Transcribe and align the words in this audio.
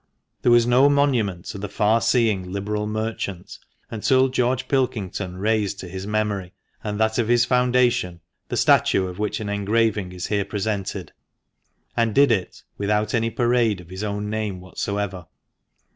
There 0.41 0.51
was 0.51 0.65
no 0.65 0.89
monument 0.89 1.45
to 1.45 1.59
the 1.59 1.69
far 1.69 2.01
seeing, 2.01 2.51
liberal 2.51 2.87
merchant, 2.87 3.59
until 3.91 4.29
George 4.29 4.67
Pilkington 4.67 5.37
raised 5.37 5.79
to 5.79 5.87
his 5.87 6.07
memory, 6.07 6.53
and 6.83 6.99
that 6.99 7.19
of 7.19 7.27
his 7.27 7.45
foundation, 7.45 8.19
the 8.49 8.57
statue 8.57 9.05
of 9.05 9.19
which 9.19 9.39
an 9.39 9.47
engraving 9.47 10.11
is 10.11 10.25
here 10.25 10.43
presented, 10.43 11.11
and 11.95 12.15
did 12.15 12.31
it 12.31 12.63
without 12.79 13.13
any 13.13 13.29
parade 13.29 13.79
of 13.79 13.91
his 13.91 14.03
own 14.03 14.27
name 14.27 14.59
whatsoever. 14.59 15.27